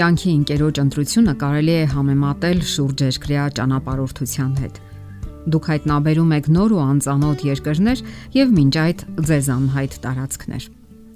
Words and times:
Կյանքի 0.00 0.30
ընկերոջ 0.32 0.78
ընտրությունը 0.80 1.32
կարելի 1.36 1.72
է 1.76 1.80
համեմատել 1.92 2.60
շուրջերկրյա 2.70 3.42
ճանապարհորդության 3.58 4.54
հետ։ 4.60 4.78
Դուք 5.52 5.68
հայտնաբերում 5.70 6.32
եք 6.36 6.48
նոր 6.56 6.72
ու 6.72 6.80
անծանոթ 6.86 7.44
երկրներ 7.44 8.00
եւ 8.38 8.54
մինչ 8.56 8.72
այդ 8.80 9.04
ձեզ 9.28 9.50
անհայտ 9.56 9.98
տարածքներ։ 10.06 10.64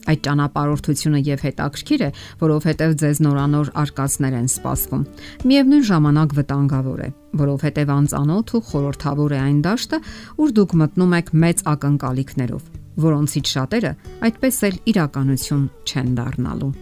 Այդ 0.05 0.23
ճանապարհորդությունը 0.29 1.23
եւ 1.33 1.45
հետաքրքիր 1.48 2.05
է, 2.05 2.11
որովհետեւ 2.45 2.95
ձեզ 3.01 3.25
նորանոր 3.25 3.73
արկածներ 3.89 4.37
են 4.45 4.48
սպասվում։ 4.52 5.07
Միևնույն 5.48 5.85
ժամանակ 5.89 6.39
վտանգավոր 6.45 7.05
է, 7.09 7.11
որովհետեւ 7.41 7.95
անծանոթ 7.96 8.53
ու 8.53 8.64
խորթավոր 8.69 9.32
է 9.32 9.45
այն 9.48 9.61
դաշտը, 9.64 10.03
ուր 10.45 10.59
դուք 10.61 10.80
մտնում 10.85 11.21
եք 11.25 11.37
մեծ 11.41 11.69
ակնկալիքներով, 11.73 12.73
որոնցից 13.09 13.55
շատերը 13.57 13.95
այդպես 14.29 14.66
էլ 14.69 14.82
իրականություն 14.93 15.71
չեն 15.88 16.19
դառնալու։ 16.21 16.74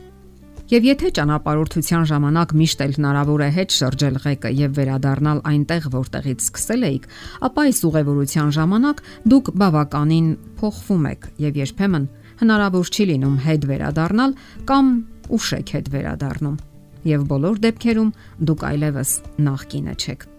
Եվ 0.72 0.86
եթե 0.88 1.08
ճանապարհորդության 1.18 2.04
ժամանակ 2.08 2.52
միշտ 2.56 2.82
էլ 2.84 2.94
հնարավոր 2.96 3.42
է 3.44 3.48
հետ 3.58 3.74
շրջել 3.76 4.14
ղեկը 4.22 4.52
եւ 4.56 4.78
վերադառնալ 4.78 5.42
այնտեղ, 5.50 5.88
որտեղից 5.92 6.46
սկսել 6.46 6.86
էիք, 6.88 7.04
ապա 7.48 7.66
այս 7.68 7.82
ուղևորության 7.90 8.54
ժամանակ 8.56 9.04
դուք 9.34 9.52
բավականին 9.60 10.32
փոխվում 10.62 11.06
եք 11.12 11.30
եւ 11.44 11.60
երբեմն 11.60 12.10
հնարավոր 12.40 12.92
չի 12.96 13.08
լինում 13.12 13.38
հետ 13.52 13.70
վերադառնալ 13.74 14.36
կամ 14.72 14.92
ուշ 15.36 15.54
եք 15.60 15.76
հետ 15.76 15.92
վերադառնում։ 15.92 16.60
Եվ 17.12 17.30
բոլոր 17.36 17.64
դեպքերում 17.68 18.14
դուք 18.48 18.70
այլևս 18.72 19.18
նախկինը 19.44 20.00
չեք։ 20.00 20.31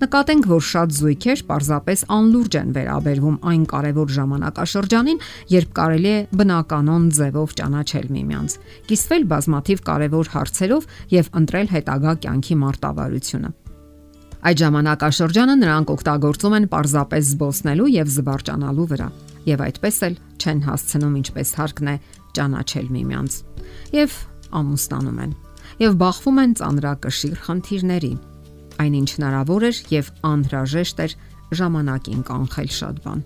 Նկատենք, 0.00 0.48
որ 0.50 0.62
շատ 0.70 0.94
զույգեր 0.96 1.42
պարզապես 1.50 2.04
անլուրջ 2.16 2.58
են 2.60 2.74
վերաբերվում 2.76 3.38
այն 3.50 3.64
կարևոր 3.70 4.12
ժամանակաշրջանին, 4.16 5.22
երբ 5.54 5.72
կարելի 5.80 6.10
է 6.10 6.20
բնականon 6.40 7.08
ձևով 7.20 7.56
ճանաչել 7.60 8.06
միմյանց, 8.16 8.58
կիսվել 8.90 9.24
բազմաթիվ 9.30 9.82
կարևոր 9.90 10.30
հարցերով 10.34 10.88
եւ 11.20 11.34
ընտրել 11.40 11.74
հետագա 11.74 12.14
կյանքի 12.24 12.56
մարտավարությունը։ 12.60 13.50
Այդ 14.40 14.60
ժամանակաշրջանը 14.60 15.54
նրանք 15.60 15.90
օգտագործում 15.92 16.54
են 16.56 16.66
պարզապես 16.72 17.24
զբոսնելու 17.30 17.88
եւ 17.92 18.12
զվարճանալու 18.14 18.86
վրա 18.94 19.08
եւ 19.50 19.62
այդպես 19.66 19.98
էլ 20.06 20.16
չեն 20.40 20.62
հասցնում 20.64 21.18
ինչպես 21.20 21.52
հարկն 21.60 21.90
է 21.92 21.94
ճանաչել 22.38 22.88
միմյանց 22.96 23.36
եւ 24.00 24.16
ամուսնանում 24.60 25.20
են 25.26 25.36
եւ 25.80 25.96
բախվում 26.00 26.40
են 26.40 26.56
ծանրակշիռ 26.60 27.38
խնդիրների 27.46 28.12
այնինչ 28.84 29.08
հնարավոր 29.16 29.66
էր 29.70 29.82
եւ 29.94 30.08
անհրաժեշտ 30.30 31.04
էր 31.04 31.14
ժամանակին 31.60 32.24
կանխել 32.30 32.70
շատ 32.80 33.04
բան։ 33.04 33.22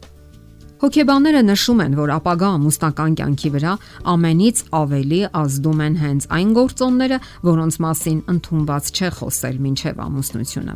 Հոգեբանները 0.85 1.41
նշում 1.49 1.81
են, 1.85 1.95
որ 1.97 2.11
ապագա 2.19 2.49
ամուսնական 2.59 3.13
կյանքի 3.17 3.51
վրա 3.55 3.75
ամենից 4.11 4.59
ավելի 4.75 5.21
ազդում 5.41 5.81
են 5.85 5.95
հենց 6.03 6.27
այն 6.35 6.51
գործոնները, 6.59 7.19
որոնց 7.47 7.79
մասին 7.85 8.19
ընդունված 8.35 8.91
չէ 8.93 9.09
խոսել 9.19 9.57
մինչև 9.65 10.03
ամուսնությունը։ 10.05 10.75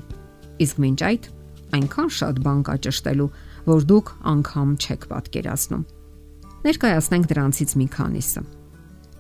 Իսկ 0.64 0.80
մինչ 0.84 0.98
այդ 1.08 1.28
այնքան 1.78 2.08
շատ 2.18 2.40
բան 2.46 2.60
կա 2.68 2.74
ճշտելու, 2.88 3.28
որ 3.68 3.86
դուք 3.92 4.12
անգամ 4.32 4.70
չեք 4.78 5.02
պատկերացնում։ 5.12 5.84
Ներկայացնենք 6.68 7.28
դրանցից 7.28 7.74
մի 7.78 7.86
քանիսը։ 7.98 8.42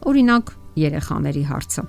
Օրինակ, 0.08 0.46
երեխաների 0.88 1.44
հարցը։ 1.52 1.82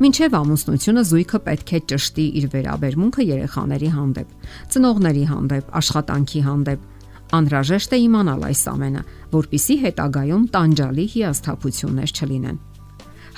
Մինչև 0.00 0.36
ամուսնությունը 0.40 1.02
զույգը 1.10 1.40
պետք 1.46 1.70
է 1.70 1.80
ճշտի 1.90 2.24
իր 2.40 2.46
վերաբերմունքը 2.54 3.26
երեխաների 3.30 3.90
հանդեպ, 3.96 4.32
ծնողների 4.74 5.24
հանդեպ, 5.30 5.70
աշխատանքի 5.80 6.42
հանդեպ։ 6.46 6.88
Անհրաժեշտ 7.30 7.92
է 7.94 7.98
իմանալ 8.10 8.46
այս 8.50 8.62
ամենը, 8.70 9.02
որpիսի 9.30 9.76
հետագայում 9.84 10.44
տանջալի 10.50 11.04
հիասթափություններ 11.14 12.14
չլինեն։ 12.20 12.58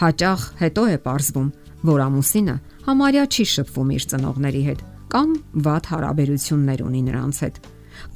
Հաճախ 0.03 0.47
հետո 0.63 0.85
է 0.93 0.97
ողրվում, 1.05 1.51
որ 1.93 2.03
ամուսինը 2.07 2.57
համարյա 2.87 3.25
չի 3.33 3.45
շփվում 3.53 3.93
իր 3.93 4.07
ծնողների 4.13 4.63
հետ 4.71 4.81
կամ 5.13 5.35
վատ 5.67 5.89
հարաբերություններ 5.93 6.83
ունի 6.87 7.03
նրանց 7.11 7.43
հետ 7.45 7.61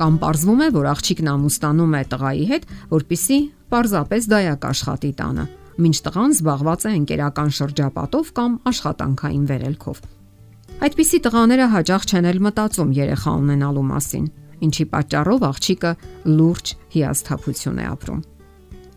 կամ 0.01 0.17
ողրվում 0.23 0.63
է, 0.67 0.69
որ 0.77 0.89
աղջիկն 0.95 1.31
ամուսնանում 1.35 1.95
է 2.01 2.03
տղայի 2.17 2.47
հետ, 2.51 2.67
որpիսի 2.97 3.39
պարզապես 3.75 4.29
դայակ 4.33 4.67
աշխատի 4.73 5.13
տանը 5.21 5.47
մինչ 5.77 5.97
տղան 6.07 6.35
զբաղված 6.37 6.87
է 6.87 6.93
ընկերական 6.97 7.51
շրջապատով 7.57 8.31
կամ 8.37 8.53
աշխատանքային 8.71 9.45
վերելքով։ 9.51 10.01
Այդպիսի 10.87 11.21
տղաները 11.27 11.67
հաճախ 11.77 12.07
չեն 12.07 12.29
էլ 12.31 12.41
մտածում 12.47 12.91
երեխա 12.97 13.33
ունենալու 13.43 13.87
մասին, 13.91 14.27
ինչի 14.67 14.85
պատճառով 14.97 15.47
աղջիկը 15.51 15.93
լուրջ 16.37 16.75
հիասթափություն 16.97 17.81
է 17.81 17.87
ապրում։ 17.93 18.21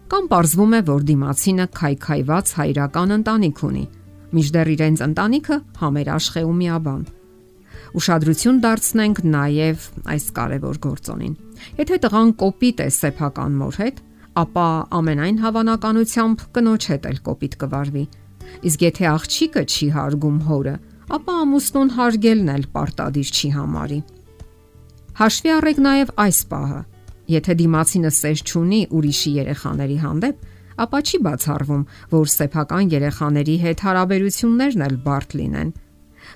Կամ 0.09 0.27
պարզվում 0.33 0.73
է, 0.79 0.81
որ 0.89 1.07
դիմացինը 1.09 1.65
քայքայված 1.79 2.53
հայրական 2.59 3.15
ընտանիք 3.19 3.63
ունի, 3.69 3.85
միջդեռ 4.39 4.73
իրենց 4.75 5.07
ընտանիքը 5.09 5.57
համերաշխ 5.83 6.39
է 6.39 6.43
ու 6.49 6.57
միաբան 6.59 7.01
ուշադրություն 7.97 8.59
դարձնենք 8.63 9.21
նաև 9.25 9.85
այս 10.13 10.25
կարևոր 10.37 10.79
գործոնին։ 10.83 11.33
Եթե 11.79 11.97
տղան 12.05 12.33
կոպիտ 12.43 12.83
է 12.85 12.89
սեփական 12.95 13.55
մոր 13.59 13.79
հետ, 13.81 14.01
ապա 14.37 14.67
ամենայն 14.99 15.39
հավանականությամբ 15.43 16.43
կնոջ 16.55 16.87
հետ 16.91 17.07
էլ 17.09 17.19
կոպիտ 17.25 17.57
կվարվի։ 17.63 18.03
Իսկ 18.69 18.85
եթե 18.85 19.07
աղջիկը 19.09 19.63
չի 19.69 19.87
հարգում 19.95 20.37
հորը, 20.49 20.75
ապա 21.17 21.35
ամուսնուն 21.43 21.91
հարգելն 21.97 22.53
էլ 22.53 22.63
պարտադիր 22.75 23.33
չի 23.39 23.49
համարի։ 23.57 23.99
Հաշվի 25.19 25.51
առեք 25.57 25.83
նաև 25.89 26.13
այս 26.23 26.39
պահը։ 26.53 26.81
Եթե 27.29 27.55
դիմացինը 27.59 28.11
սեր 28.19 28.41
չունի 28.49 28.81
ուրիշի 28.99 29.31
երեխաների 29.39 29.97
հանդեպ, 30.05 30.47
ապա 30.79 30.99
չի 31.09 31.17
բացառվում, 31.25 31.83
որ 32.13 32.31
սեփական 32.33 32.89
երեխաների 32.93 33.55
հետ 33.65 33.85
հարաբերություններն 33.89 34.85
էլ 34.89 34.97
բարդ 35.05 35.35
լինեն 35.39 35.71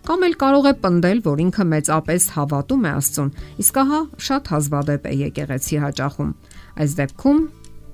կամ 0.04 0.26
էլ 0.28 0.34
կարող 0.42 0.68
է 0.68 0.74
պնդել, 0.84 1.20
որ 1.24 1.42
ինքը 1.44 1.66
մեծապես 1.74 2.24
հավատում 2.36 2.84
է 2.84 2.92
Աստծուն, 3.00 3.30
իսկ 3.64 3.78
ահա 3.84 4.00
շատ 4.28 4.50
հազվադեպ 4.54 5.06
է 5.08 5.14
եկեղեցի 5.22 5.80
հաճախում։ 5.84 6.32
Այս 6.84 6.96
դեպքում 7.00 7.40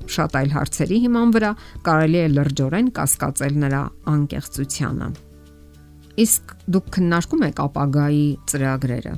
շատ 0.10 0.38
այլ 0.40 0.54
հարցերի 0.56 1.00
հիման 1.06 1.34
վրա 1.36 1.52
կարելի 1.88 2.20
է 2.20 2.28
լրջորեն 2.36 2.92
կասկածել 3.00 3.58
նրա 3.64 3.82
անկեղծությանը։ 4.14 5.10
Իսկ 6.20 6.54
դուք 6.76 6.88
քննարկում 6.96 7.44
եք 7.50 7.60
ապագայի 7.64 8.24
ծրագրերը։ 8.52 9.14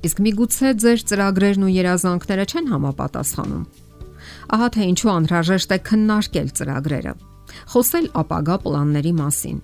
Իսկ 0.00 0.22
միգուցե 0.26 0.70
ձեր 0.82 1.02
ծրագրերն 1.10 1.66
ու 1.66 1.72
երազանքները 1.76 2.44
չեն 2.50 2.70
համապատասխանում։ 2.70 3.64
Ահա 4.56 4.68
թե 4.74 4.86
ինչու 4.90 5.10
անհրաժեշտ 5.14 5.74
է 5.76 5.78
քննարկել 5.90 6.48
ծրագրերը։ 6.60 7.12
Խոսել 7.74 8.06
ապագա 8.20 8.56
պլանների 8.64 9.12
մասին։ 9.20 9.58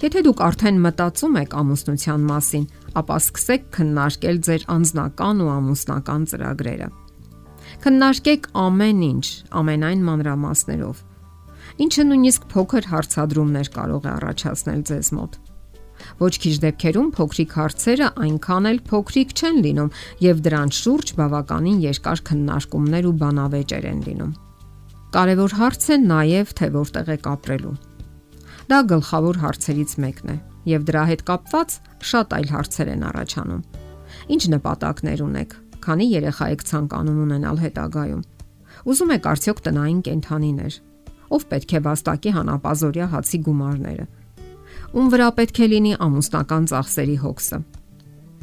Եթե 0.00 0.22
դուք 0.26 0.42
արդեն 0.44 0.80
մտածում 0.84 1.38
եք 1.40 1.54
ամուսնության 1.60 2.26
մասին, 2.30 2.66
ապա 3.00 3.16
սկսեք 3.20 3.68
քննարկել 3.76 4.40
ձեր 4.46 4.66
անձնական 4.76 5.40
ու 5.40 5.52
ամուսնական 5.56 6.26
ծրագրերը։ 6.30 6.88
Քննարկեք 7.80 8.46
ամեն 8.60 8.98
ինչ, 9.06 9.26
ամենայն 9.56 10.00
մանրամասներով։ 10.04 10.98
Ինչը 11.80 12.02
նույնիսկ 12.10 12.42
փոքր 12.52 12.88
հարցադրումներ 12.90 13.70
կարող 13.76 14.04
է 14.04 14.10
առաջացնել 14.10 14.82
ձեզ 14.90 15.08
մոտ։ 15.16 15.38
Ոչ 16.20 16.32
քիչ 16.42 16.52
դեպքերում 16.64 17.08
փոքրիկ 17.16 17.54
հարցերը 17.56 18.08
այնքան 18.24 18.68
էլ 18.70 18.80
փոքրիկ 18.90 19.32
չեն 19.40 19.62
լինում 19.64 19.90
եւ 20.26 20.42
դրանց 20.44 20.80
շուրջ 20.80 21.12
բավականին 21.20 21.80
երկար 21.86 22.22
քննարկումներ 22.28 23.08
ու 23.08 23.14
բանավեճեր 23.24 23.88
են 23.90 24.04
լինում։ 24.10 24.36
Կարևոր 25.16 25.56
հարց 25.60 25.88
է 25.88 25.98
նաեւ 26.04 26.54
թե 26.60 26.70
որտեղ 26.76 27.10
եք 27.16 27.30
ապրելու։ 27.32 27.74
Դա 28.70 28.78
գլխավոր 28.92 29.40
հարցերից 29.40 29.96
մեկն 30.04 30.30
է 30.30 30.36
եւ 30.68 30.86
դրա 30.90 31.04
հետ 31.14 31.24
կապված 31.32 31.80
շատ 32.10 32.36
այլ 32.36 32.48
հարցեր 32.60 32.92
են 32.92 33.08
առաջանում։ 33.08 33.62
Ինչ 34.36 34.42
նպատակներ 34.54 35.22
ունեք, 35.24 35.54
քանի 35.84 36.06
երեխա 36.10 36.46
եք 36.54 36.62
ցանկանում 36.70 37.18
ունենալ 37.24 37.60
հետագայում։ 37.64 38.22
Ուզում 38.90 39.12
եք 39.16 39.26
արդյոք 39.30 39.60
տնային 39.66 40.00
կենթանիներ, 40.06 40.74
ով 41.30 41.44
պետք 41.50 41.74
է 41.76 41.80
վաստակի 41.86 42.30
հանապազորյա 42.36 43.06
հացի 43.14 43.38
գումարները։ 43.46 44.06
Ում 44.90 45.10
վրա 45.14 45.28
պետք 45.38 45.60
է 45.60 45.66
լինի 45.70 45.92
ամուսնական 46.06 46.68
ծախսերի 46.70 47.16
հոգսը։ 47.24 47.58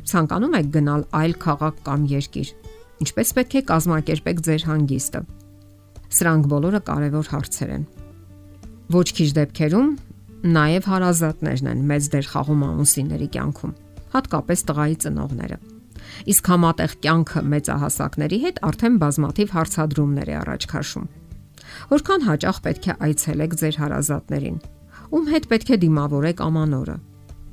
Ցանկանում 0.07 0.57
եք 0.57 0.68
գնալ 0.78 1.01
այլ 1.19 1.34
քաղաք 1.44 1.80
կամ 1.88 2.06
երկիր։ 2.13 2.51
Ինչպես 3.04 3.34
պետք 3.38 3.56
է 3.57 3.63
կազմակերպեք 3.72 4.44
ձեր 4.48 4.68
հանգիստը։ 4.72 5.22
Սրանք 6.18 6.51
բոլորը 6.54 6.81
կարևոր 6.88 7.31
հարցեր 7.36 7.74
են։ 7.78 7.88
Ոչ 8.95 9.07
քիչ 9.18 9.30
դեպքերում 9.38 9.90
նաև 10.57 10.92
հարազատներն 10.95 11.72
են 11.74 11.88
մեծ 11.92 12.12
դեր 12.16 12.30
խաղում 12.31 12.68
ամուսինների 12.72 13.31
կյանքում, 13.36 13.74
հատկապես 14.16 14.63
տղայի 14.72 14.95
ծնողները 15.04 15.77
իսկ 16.33 16.50
համատեղ 16.54 16.95
կյանքը 17.04 17.44
մեծահասակների 17.54 18.39
հետ 18.45 18.62
արդեն 18.68 18.95
բազմաթիվ 19.04 19.54
հարցադրումներ 19.57 20.31
է 20.31 20.36
առաջ 20.42 20.68
քաշում։ 20.71 21.12
Որքան 21.92 22.25
հաճախ 22.27 22.57
պետք 22.68 22.88
է 22.88 22.98
այցելեք 23.07 23.56
ձեր 23.62 23.77
հարազատներին, 23.81 24.57
ում 25.18 25.30
հետ 25.33 25.45
պետք 25.51 25.69
է 25.71 25.77
դիմավորեք 25.83 26.44
ամանորը 26.48 26.98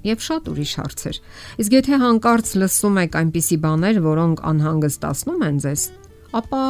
եւ 0.04 0.20
շատ 0.20 0.48
ուրիշ 0.52 0.72
հարցեր։ 0.80 1.18
Իսկ 1.64 1.74
եթե 1.74 1.98
հանկարծ 2.02 2.48
լսում 2.60 2.98
եք 3.04 3.14
այնպիսի 3.20 3.56
բաներ, 3.64 4.00
որոնք 4.04 4.42
անհանգստացնում 4.50 5.44
են 5.48 5.60
ձեզ, 5.64 5.84
ապա 6.40 6.64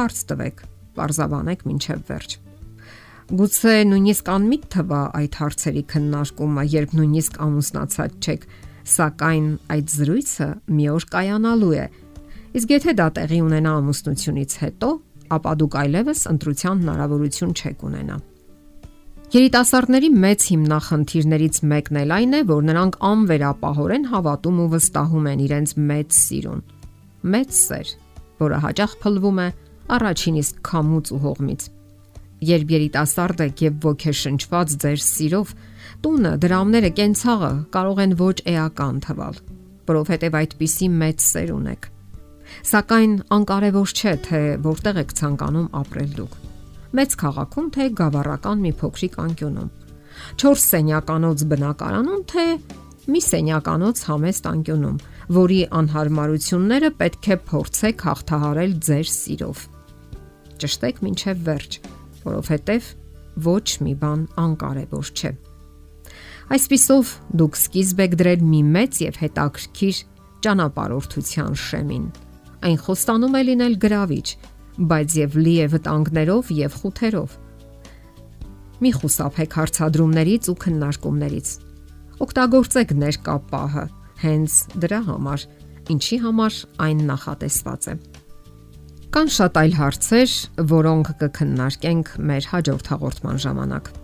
հարց 0.00 0.22
տվեք, 0.30 0.62
parzabanեք 0.98 1.62
ինչև 1.70 2.02
վերջ։ 2.10 2.34
Գուցե 3.30 3.74
նույնիսկ 3.86 4.30
անմիտ 4.34 4.64
թվա 4.74 5.00
այդ 5.20 5.36
հարցերի 5.38 5.82
քննարկումը, 5.92 6.64
երբ 6.74 6.94
նույնիսկ 6.98 7.36
ամուսնացած 7.46 8.16
չեք, 8.26 8.46
սակայն 8.86 9.46
այդ 9.74 9.92
զրույցը 9.94 10.48
մի 10.76 10.86
օր 10.94 11.06
կայանալու 11.14 11.74
է։ 11.80 11.86
Իսկ 12.60 12.74
եթե 12.74 12.94
դա 12.98 13.06
տեղի 13.20 13.40
ունենա 13.46 13.72
ամուսնությունից 13.80 14.56
հետո, 14.64 14.90
ապա 15.30 15.52
դուք 15.60 15.76
այլևս 15.80 16.20
ընտրության 16.34 16.82
հնարավորություն 16.82 17.54
չեք 17.60 17.84
ունենա։ 17.90 18.16
Երիտասարդների 19.30 20.08
մեծ 20.10 20.44
հիմնախնդիրներից 20.50 21.58
մեկն 21.70 21.98
էլ 22.00 22.12
այն 22.16 22.32
է, 22.34 22.40
որ 22.50 22.64
նրանք 22.66 22.96
անվերապահորեն 23.10 24.06
հավատում 24.10 24.56
ու 24.58 24.70
վստահում 24.72 25.28
են 25.30 25.42
իրենց 25.44 25.74
մեծ 25.90 26.16
սիրուն։ 26.18 26.64
Մեծ 27.30 27.52
սեր, 27.60 27.92
որը 28.42 28.58
հաճախ 28.64 28.96
փլվում 29.04 29.38
է 29.38 29.46
առաջին 30.00 30.40
իսկ 30.40 30.58
քամուց 30.66 31.12
ու 31.14 31.20
հողմից։ 31.30 31.68
Երբ 32.50 32.74
երիտասարդ 32.74 33.40
եք 33.46 33.62
եւ 33.70 33.78
ոգեշնչված 33.86 34.74
ձեր 34.82 35.00
սիրով, 35.06 35.54
տունը, 36.04 36.34
դրամները, 36.44 36.90
կենցաղը 37.00 37.50
կարող 37.74 38.04
են 38.04 38.14
ոչ 38.20 38.36
էական 38.54 39.00
թվալ, 39.06 39.40
որովհետեւ 39.90 40.38
այդպիսի 40.40 40.92
մեծ 41.00 41.26
սեր 41.30 41.56
ունեք։ 41.56 41.90
Սակայն 42.70 43.18
անկարևոր 43.36 43.90
չէ, 43.94 44.14
թե 44.26 44.40
որտեղ 44.64 45.02
եք 45.04 45.18
ցանկանում 45.20 45.68
ապրել 45.80 46.14
դուք 46.20 46.38
մեծ 46.90 47.14
քաղաքում, 47.22 47.66
թե 47.74 47.84
գավառական 48.00 48.62
մի 48.64 48.72
փոքրիկ 48.80 49.16
անկյունում։ 49.24 49.68
4 50.42 50.62
սենյականոց 50.62 51.44
բնակարանում, 51.50 52.22
թե 52.30 52.44
մի 53.14 53.20
սենյականոց 53.26 54.02
համեստ 54.10 54.48
անկյունում, 54.50 54.96
որի 55.36 55.60
անհարմարությունները 55.80 56.90
պետք 57.00 57.28
է 57.30 57.36
փորձեք 57.50 58.04
հաղթահարել 58.10 58.74
ձեր 58.88 59.12
սիրով։ 59.14 59.62
Ճշտեք 60.60 60.98
ինչև 61.10 61.46
վերջ, 61.46 61.78
որովհետև 62.26 62.90
ոչ 63.46 63.66
մի 63.86 63.94
բան 64.02 64.26
անկարևոր 64.44 65.14
չէ։ 65.14 65.32
Այսպիսով 66.50 67.10
դուք 67.38 67.56
սկիզբ 67.60 68.00
եք 68.02 68.14
դրել 68.18 68.40
մի 68.50 68.60
մեծ 68.74 68.96
եւ 69.04 69.18
հետաքրքիր 69.20 69.98
ճանապարհորդության 70.42 71.52
շեմին։ 71.64 72.08
Այն 72.66 72.80
խոստանում 72.86 73.36
է 73.38 73.42
լինել 73.50 73.76
գրավիչ, 73.84 74.26
բայց 74.90 75.14
եւ 75.20 75.36
լի 75.44 75.54
է 75.62 75.68
վտանգներով 75.76 76.50
եւ 76.56 76.76
խութերով։ 76.80 77.36
Մի 78.80 78.92
խուսափեք 78.98 79.56
հարցադրումներից 79.60 80.50
ու 80.50 80.56
քննարկումներից։ 80.66 81.54
Օգտագործեք 82.26 82.94
ներկա 82.98 83.36
պահը 83.54 83.86
հենց 84.26 84.58
դրա 84.82 85.00
համար, 85.06 85.48
ինչի 85.94 86.18
համար 86.26 86.60
այն 86.90 87.06
նախատեսված 87.14 87.90
է։ 87.94 87.98
Կան 89.14 89.34
շատ 89.38 89.56
այլ 89.60 89.72
հարցեր, 89.78 90.34
որոնք 90.70 91.16
կքննարկենք 91.22 92.14
մեր 92.30 92.44
հաջորդ 92.50 92.90
հաղորդման 92.94 93.44
ժամանակ։ 93.46 93.94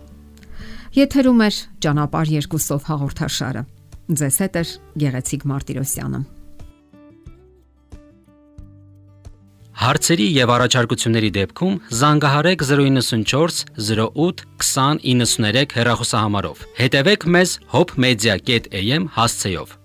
Եթերում 0.95 1.41
է 1.43 1.49
ճանապարհ 1.83 2.29
երկուսով 2.37 2.87
հաղորդաշարը։ 2.87 3.63
Ձեզ 4.07 4.35
հետ 4.43 4.55
է 4.55 4.63
Գեղեցիկ 5.03 5.41
Մարտիրոսյանը։ 5.51 6.19
Հարցերի 9.77 10.27
եւ 10.33 10.51
առաջարկությունների 10.55 11.29
դեպքում 11.35 11.75
զանգահարեք 11.99 12.63
094 12.69 13.67
08 13.77 14.45
2093 14.63 15.75
հեռախոսահամարով։ 15.77 16.63
Հետևեք 16.79 17.27
մեզ 17.35 17.53
hopmedia.am 17.75 19.11
հասցեով։ 19.19 19.75